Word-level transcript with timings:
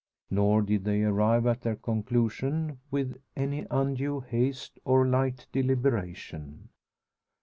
Nor 0.31 0.63
did 0.63 0.83
they 0.83 1.03
arrive 1.03 1.45
at 1.45 1.61
their 1.61 1.75
conclusion 1.75 2.79
with 2.89 3.21
any 3.35 3.67
undue 3.69 4.19
haste 4.21 4.79
or 4.83 5.05
light 5.05 5.45
deliberation. 5.51 6.69